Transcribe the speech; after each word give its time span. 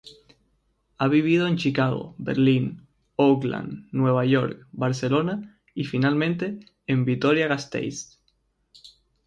Ha 0.97 1.07
vivido 1.07 1.45
en 1.45 1.57
Chicago, 1.57 2.15
Berlín, 2.17 2.87
Oakland, 3.17 3.87
Nueva 3.91 4.25
York, 4.25 4.65
Barcelona 4.71 5.61
y 5.75 5.83
finalmente 5.83 6.57
en 6.87 7.05
Vitoria-Gasteiz. 7.05 8.19